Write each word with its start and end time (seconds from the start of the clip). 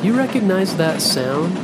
Do 0.00 0.06
you 0.06 0.16
recognize 0.16 0.76
that 0.76 1.02
sound? 1.02 1.56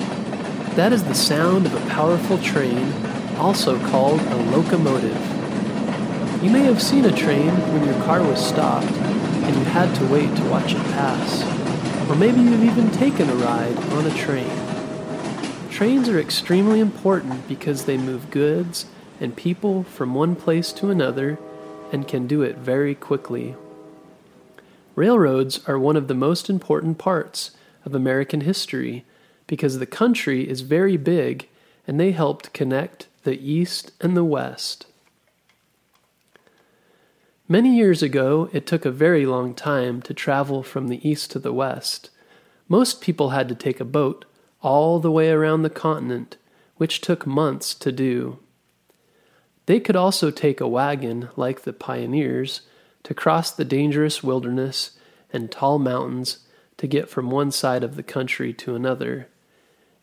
That 0.74 0.92
is 0.92 1.04
the 1.04 1.14
sound 1.14 1.66
of 1.66 1.74
a 1.74 1.90
powerful 1.90 2.36
train, 2.38 2.92
also 3.36 3.78
called 3.90 4.20
a 4.20 4.36
locomotive. 4.50 5.16
You 6.42 6.50
may 6.50 6.64
have 6.64 6.82
seen 6.82 7.04
a 7.04 7.12
train 7.12 7.50
when 7.72 7.86
your 7.86 7.94
car 8.02 8.24
was 8.24 8.44
stopped 8.44 8.90
and 8.90 9.56
you 9.56 9.64
had 9.66 9.94
to 9.94 10.06
wait 10.06 10.34
to 10.36 10.50
watch 10.50 10.72
it 10.72 10.82
pass. 10.94 11.44
Or 12.10 12.16
maybe 12.16 12.40
you've 12.40 12.64
even 12.64 12.90
taken 12.90 13.30
a 13.30 13.34
ride 13.36 13.78
on 13.92 14.04
a 14.04 14.14
train. 14.16 14.50
Trains 15.70 16.08
are 16.08 16.18
extremely 16.18 16.80
important 16.80 17.46
because 17.46 17.84
they 17.84 17.96
move 17.96 18.32
goods 18.32 18.86
and 19.20 19.36
people 19.36 19.84
from 19.84 20.12
one 20.12 20.34
place 20.34 20.72
to 20.72 20.90
another 20.90 21.38
and 21.92 22.08
can 22.08 22.26
do 22.26 22.42
it 22.42 22.56
very 22.56 22.96
quickly. 22.96 23.54
Railroads 24.96 25.60
are 25.68 25.78
one 25.78 25.94
of 25.94 26.08
the 26.08 26.14
most 26.14 26.50
important 26.50 26.98
parts 26.98 27.52
of 27.84 27.94
American 27.94 28.42
history 28.42 29.04
because 29.46 29.78
the 29.78 29.86
country 29.86 30.48
is 30.48 30.62
very 30.62 30.96
big 30.96 31.48
and 31.86 32.00
they 32.00 32.12
helped 32.12 32.52
connect 32.52 33.08
the 33.24 33.38
East 33.38 33.92
and 34.00 34.16
the 34.16 34.24
West. 34.24 34.86
Many 37.46 37.76
years 37.76 38.02
ago, 38.02 38.48
it 38.52 38.66
took 38.66 38.84
a 38.86 38.90
very 38.90 39.26
long 39.26 39.54
time 39.54 40.00
to 40.02 40.14
travel 40.14 40.62
from 40.62 40.88
the 40.88 41.06
East 41.06 41.30
to 41.32 41.38
the 41.38 41.52
West. 41.52 42.10
Most 42.68 43.02
people 43.02 43.30
had 43.30 43.48
to 43.50 43.54
take 43.54 43.80
a 43.80 43.84
boat 43.84 44.24
all 44.62 44.98
the 44.98 45.10
way 45.10 45.28
around 45.30 45.62
the 45.62 45.70
continent, 45.70 46.38
which 46.76 47.02
took 47.02 47.26
months 47.26 47.74
to 47.74 47.92
do. 47.92 48.38
They 49.66 49.78
could 49.78 49.96
also 49.96 50.30
take 50.30 50.60
a 50.60 50.68
wagon, 50.68 51.28
like 51.36 51.62
the 51.62 51.74
pioneers, 51.74 52.62
to 53.02 53.12
cross 53.12 53.50
the 53.50 53.64
dangerous 53.64 54.22
wilderness 54.22 54.92
and 55.30 55.50
tall 55.50 55.78
mountains 55.78 56.38
to 56.84 56.88
get 56.88 57.08
from 57.08 57.30
one 57.30 57.50
side 57.50 57.82
of 57.82 57.96
the 57.96 58.02
country 58.02 58.52
to 58.52 58.74
another. 58.74 59.26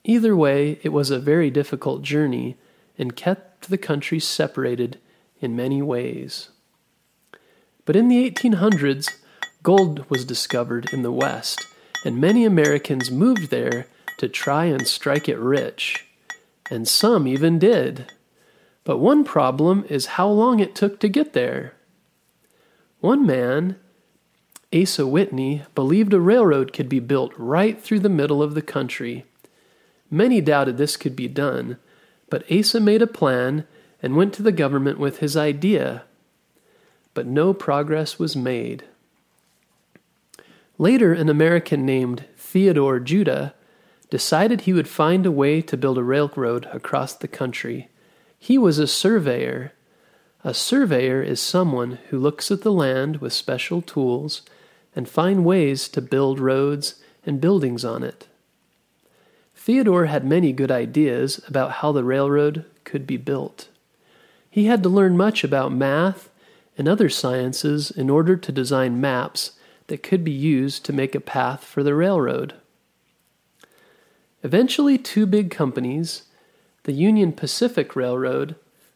Either 0.04 0.36
way, 0.36 0.80
it 0.82 0.90
was 0.90 1.12
a 1.12 1.20
very 1.20 1.52
difficult 1.52 2.02
journey 2.02 2.58
and 2.98 3.16
kept 3.16 3.70
the 3.70 3.78
country 3.78 4.20
separated 4.20 4.98
in 5.40 5.56
many 5.56 5.80
ways. 5.80 6.50
But 7.86 7.96
in 7.96 8.08
the 8.08 8.28
1800s, 8.32 9.10
gold 9.62 10.10
was 10.10 10.26
discovered 10.26 10.90
in 10.92 11.04
the 11.04 11.12
West, 11.12 11.64
and 12.04 12.20
many 12.20 12.46
Americans 12.46 13.12
moved 13.12 13.52
there 13.52 13.86
to 14.18 14.28
try 14.28 14.66
and 14.66 14.88
strike 14.88 15.30
it 15.30 15.38
rich. 15.38 16.08
And 16.72 16.88
some 16.88 17.28
even 17.28 17.60
did. 17.60 18.12
But 18.84 18.98
one 18.98 19.24
problem 19.24 19.86
is 19.88 20.18
how 20.18 20.30
long 20.30 20.60
it 20.60 20.74
took 20.74 21.00
to 21.02 21.08
get 21.08 21.34
there. 21.34 21.76
One 23.02 23.24
man, 23.24 23.76
Asa 24.74 25.06
Whitney, 25.06 25.64
believed 25.76 26.14
a 26.14 26.20
railroad 26.20 26.72
could 26.72 26.88
be 26.88 27.00
built 27.00 27.34
right 27.38 27.82
through 27.82 28.00
the 28.00 28.10
middle 28.10 28.42
of 28.42 28.54
the 28.54 28.62
country. 28.62 29.26
Many 30.10 30.40
doubted 30.40 30.78
this 30.78 30.96
could 30.96 31.16
be 31.16 31.28
done, 31.28 31.78
but 32.30 32.50
Asa 32.50 32.80
made 32.80 33.02
a 33.02 33.08
plan 33.08 33.66
and 34.02 34.16
went 34.16 34.34
to 34.36 34.44
the 34.44 34.52
government 34.52 34.98
with 34.98 35.20
his 35.20 35.36
idea. 35.36 36.04
But 37.14 37.28
no 37.28 37.54
progress 37.54 38.18
was 38.18 38.36
made. 38.36 38.86
Later, 40.78 41.14
an 41.14 41.28
American 41.28 41.86
named 41.86 42.26
Theodore 42.38 43.00
Judah 43.00 43.54
decided 44.10 44.62
he 44.62 44.74
would 44.74 44.88
find 44.88 45.26
a 45.26 45.32
way 45.32 45.62
to 45.62 45.78
build 45.78 45.98
a 45.98 46.04
railroad 46.04 46.66
across 46.72 47.14
the 47.14 47.28
country. 47.28 47.90
He 48.40 48.58
was 48.58 48.80
a 48.80 48.88
surveyor. 48.88 49.74
A 50.44 50.54
surveyor 50.54 51.22
is 51.22 51.40
someone 51.40 52.00
who 52.10 52.18
looks 52.18 52.50
at 52.52 52.62
the 52.62 52.72
land 52.72 53.18
with 53.18 53.34
special 53.34 53.82
tools 53.82 54.42
and 54.96 55.08
find 55.08 55.46
ways 55.46 55.88
to 55.90 56.02
build 56.02 56.40
roads 56.40 56.96
and 57.26 57.42
buildings 57.42 57.86
on 57.86 58.04
it. 58.04 58.28
Theodore 59.56 60.08
had 60.08 60.26
many 60.26 60.52
good 60.52 60.72
ideas 60.72 61.40
about 61.48 61.72
how 61.74 61.92
the 61.92 62.04
railroad 62.04 62.66
could 62.84 63.06
be 63.06 63.18
built. 63.18 63.68
He 64.50 64.66
had 64.66 64.84
to 64.84 64.90
learn 64.90 65.16
much 65.16 65.44
about 65.44 65.72
math 65.72 66.30
and 66.78 66.88
other 66.88 67.10
sciences 67.10 67.92
in 67.92 68.10
order 68.10 68.36
to 68.36 68.52
design 68.52 69.00
maps 69.00 69.52
that 69.88 70.04
could 70.04 70.24
be 70.24 70.32
used 70.32 70.84
to 70.86 70.94
make 70.94 71.14
a 71.14 71.20
path 71.20 71.64
for 71.64 71.84
the 71.84 71.94
railroad. 71.94 72.56
Eventually, 74.44 74.98
two 74.98 75.26
big 75.26 75.52
companies, 75.52 76.24
the 76.84 76.94
Union 76.94 77.32
Pacific 77.32 77.96
Railroad 77.96 78.56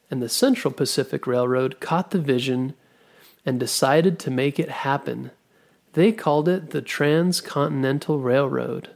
and 0.09 0.22
the 0.22 0.30
Central 0.30 0.74
Pacific 0.74 1.28
Railroad, 1.28 1.80
caught 1.80 2.12
the 2.12 2.20
vision 2.20 2.74
and 3.46 3.59
decided 3.59 4.18
to 4.20 4.31
make 4.31 4.59
it 4.59 4.70
happen. 4.70 5.31
They 5.96 6.12
called 6.12 6.50
it 6.50 6.72
the 6.72 6.82
Transcontinental 6.82 8.20
Railroad. 8.20 8.90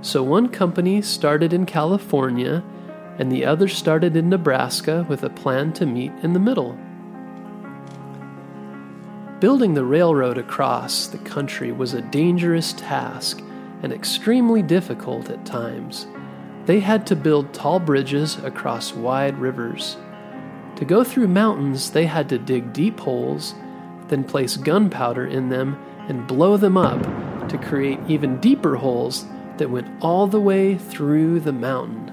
So 0.00 0.22
one 0.22 0.48
company 0.48 1.02
started 1.02 1.52
in 1.52 1.66
California 1.66 2.64
and 3.18 3.30
the 3.30 3.44
other 3.44 3.68
started 3.68 4.16
in 4.16 4.30
Nebraska 4.30 5.04
with 5.10 5.24
a 5.24 5.28
plan 5.28 5.74
to 5.74 5.84
meet 5.84 6.12
in 6.22 6.32
the 6.32 6.38
middle. 6.38 6.72
Building 9.40 9.74
the 9.74 9.84
railroad 9.84 10.38
across 10.38 11.06
the 11.06 11.18
country 11.18 11.70
was 11.70 11.92
a 11.92 12.00
dangerous 12.00 12.72
task 12.72 13.42
and 13.82 13.92
extremely 13.92 14.62
difficult 14.62 15.28
at 15.28 15.44
times. 15.44 16.06
They 16.64 16.80
had 16.80 17.06
to 17.08 17.14
build 17.16 17.52
tall 17.52 17.78
bridges 17.78 18.38
across 18.38 18.94
wide 18.94 19.38
rivers. 19.38 19.98
To 20.76 20.86
go 20.86 21.04
through 21.04 21.28
mountains, 21.28 21.90
they 21.90 22.06
had 22.06 22.30
to 22.30 22.38
dig 22.38 22.72
deep 22.72 23.00
holes, 23.00 23.54
then 24.08 24.24
place 24.24 24.56
gunpowder 24.56 25.26
in 25.26 25.50
them 25.50 25.78
and 26.08 26.26
blow 26.26 26.56
them 26.56 26.76
up 26.76 27.48
to 27.48 27.58
create 27.58 27.98
even 28.08 28.40
deeper 28.40 28.76
holes 28.76 29.26
that 29.58 29.70
went 29.70 29.88
all 30.02 30.26
the 30.26 30.40
way 30.40 30.76
through 30.76 31.40
the 31.40 31.52
mountain. 31.52 32.12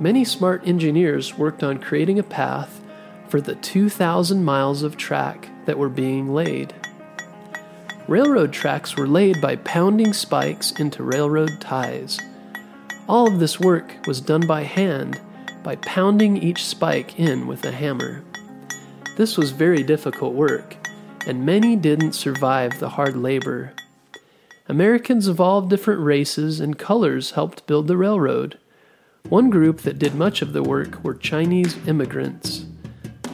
Many 0.00 0.24
smart 0.24 0.66
engineers 0.66 1.36
worked 1.36 1.62
on 1.62 1.78
creating 1.78 2.18
a 2.18 2.22
path 2.22 2.80
for 3.28 3.40
the 3.40 3.56
2,000 3.56 4.44
miles 4.44 4.82
of 4.82 4.96
track 4.96 5.48
that 5.66 5.78
were 5.78 5.88
being 5.88 6.32
laid. 6.32 6.74
Railroad 8.06 8.52
tracks 8.52 8.96
were 8.96 9.06
laid 9.06 9.40
by 9.40 9.56
pounding 9.56 10.12
spikes 10.12 10.72
into 10.72 11.02
railroad 11.02 11.60
ties. 11.60 12.18
All 13.08 13.26
of 13.26 13.38
this 13.38 13.60
work 13.60 13.94
was 14.06 14.20
done 14.20 14.46
by 14.46 14.62
hand 14.62 15.20
by 15.62 15.76
pounding 15.76 16.36
each 16.36 16.64
spike 16.64 17.18
in 17.18 17.46
with 17.46 17.64
a 17.64 17.72
hammer. 17.72 18.22
This 19.16 19.36
was 19.36 19.50
very 19.50 19.82
difficult 19.82 20.34
work, 20.34 20.76
and 21.28 21.44
many 21.44 21.76
didn't 21.76 22.12
survive 22.12 22.78
the 22.78 22.88
hard 22.88 23.14
labor. 23.14 23.74
Americans 24.66 25.28
of 25.28 25.38
all 25.40 25.60
different 25.60 26.00
races 26.00 26.58
and 26.58 26.78
colors 26.78 27.32
helped 27.32 27.66
build 27.66 27.86
the 27.86 27.98
railroad. 27.98 28.58
One 29.28 29.50
group 29.50 29.82
that 29.82 29.98
did 29.98 30.14
much 30.14 30.40
of 30.40 30.54
the 30.54 30.62
work 30.62 31.04
were 31.04 31.14
Chinese 31.14 31.76
immigrants. 31.86 32.64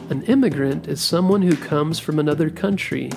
An 0.09 0.23
immigrant 0.23 0.89
is 0.89 0.99
someone 0.99 1.41
who 1.41 1.55
comes 1.55 1.97
from 1.97 2.19
another 2.19 2.49
country. 2.49 3.11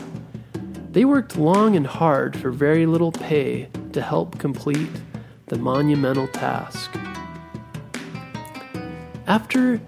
They 0.92 1.04
worked 1.04 1.36
long 1.36 1.74
and 1.74 1.86
hard 1.86 2.36
for 2.36 2.52
very 2.52 2.86
little 2.86 3.12
pay 3.12 3.68
to 3.92 4.00
help 4.00 4.38
complete 4.38 4.90
the 5.46 5.58
monumental 5.58 6.28
task. 6.28 6.90
After 9.26 9.80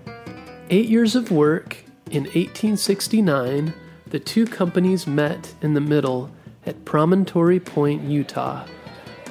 eight 0.69 0.89
years 0.89 1.15
of 1.15 1.31
work, 1.31 1.85
in 2.11 2.25
1869, 2.25 3.73
the 4.11 4.21
two 4.21 4.45
companies 4.45 5.07
met 5.07 5.55
in 5.63 5.75
the 5.75 5.81
middle 5.81 6.31
at 6.67 6.85
Promontory 6.85 7.61
Point, 7.61 8.03
Utah. 8.03 8.67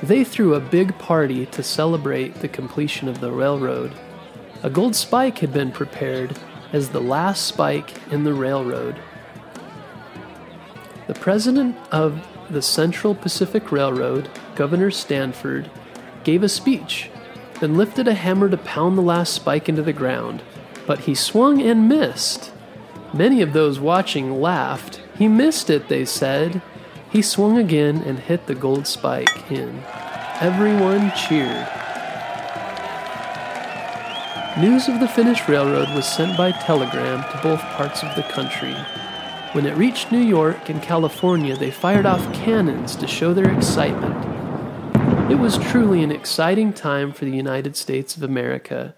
They 0.01 0.23
threw 0.23 0.55
a 0.55 0.61
big 0.61 0.97
party 0.97 1.45
to 1.47 1.61
celebrate 1.61 2.35
the 2.35 2.47
completion 2.47 3.09
of 3.09 3.19
the 3.19 3.31
railroad. 3.31 3.93
A 4.63 4.69
gold 4.69 4.95
spike 4.95 5.39
had 5.39 5.51
been 5.51 5.71
prepared 5.71 6.37
as 6.71 6.89
the 6.89 7.01
last 7.01 7.45
spike 7.45 7.93
in 8.11 8.23
the 8.23 8.33
railroad. 8.33 8.97
The 11.07 11.13
president 11.13 11.75
of 11.91 12.25
the 12.49 12.61
Central 12.61 13.13
Pacific 13.13 13.71
Railroad, 13.71 14.29
Governor 14.55 14.91
Stanford, 14.91 15.69
gave 16.23 16.43
a 16.43 16.49
speech, 16.49 17.09
then 17.59 17.75
lifted 17.75 18.07
a 18.07 18.13
hammer 18.13 18.49
to 18.49 18.57
pound 18.57 18.97
the 18.97 19.01
last 19.01 19.33
spike 19.33 19.67
into 19.67 19.81
the 19.81 19.93
ground. 19.93 20.41
But 20.87 20.99
he 20.99 21.15
swung 21.15 21.61
and 21.61 21.89
missed. 21.89 22.53
Many 23.13 23.41
of 23.41 23.53
those 23.53 23.79
watching 23.79 24.39
laughed. 24.39 25.01
He 25.17 25.27
missed 25.27 25.69
it, 25.69 25.89
they 25.89 26.05
said. 26.05 26.61
He 27.11 27.21
swung 27.23 27.57
again 27.57 28.03
and 28.05 28.19
hit 28.19 28.45
the 28.45 28.53
gold 28.53 28.85
spike 28.85 29.51
in. 29.51 29.83
Everyone 30.39 31.11
cheered. 31.15 31.67
News 34.59 34.87
of 34.87 34.99
the 34.99 35.07
finished 35.07 35.47
railroad 35.47 35.89
was 35.95 36.07
sent 36.07 36.37
by 36.37 36.51
telegram 36.51 37.23
to 37.31 37.39
both 37.41 37.61
parts 37.61 38.03
of 38.03 38.15
the 38.15 38.23
country. 38.23 38.75
When 39.53 39.65
it 39.65 39.75
reached 39.75 40.11
New 40.11 40.21
York 40.21 40.69
and 40.69 40.81
California, 40.81 41.55
they 41.55 41.71
fired 41.71 42.05
off 42.05 42.33
cannons 42.33 42.95
to 42.97 43.07
show 43.07 43.33
their 43.33 43.51
excitement. 43.51 44.23
It 45.31 45.39
was 45.39 45.57
truly 45.57 46.03
an 46.03 46.11
exciting 46.11 46.73
time 46.73 47.13
for 47.13 47.25
the 47.25 47.35
United 47.35 47.75
States 47.75 48.15
of 48.15 48.21
America. 48.21 48.93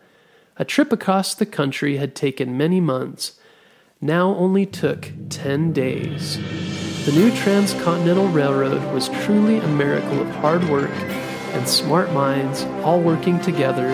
A 0.58 0.66
trip 0.66 0.92
across 0.92 1.34
the 1.34 1.46
country 1.46 1.98
had 1.98 2.16
taken 2.16 2.58
many 2.58 2.82
months, 2.82 3.40
now 4.02 4.36
only 4.36 4.66
took 4.66 5.12
10 5.30 5.74
days. 5.74 6.38
The 7.06 7.12
new 7.12 7.30
Transcontinental 7.36 8.28
Railroad 8.30 8.82
was 8.94 9.10
truly 9.24 9.60
a 9.60 9.68
miracle 9.68 10.22
of 10.22 10.28
hard 10.38 10.64
work 10.70 10.90
and 10.90 11.68
smart 11.68 12.12
minds 12.12 12.64
all 12.84 13.00
working 13.00 13.40
together 13.42 13.94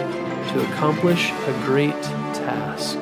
to 0.53 0.71
accomplish 0.71 1.31
a 1.31 1.61
great 1.65 2.01
task. 2.33 2.97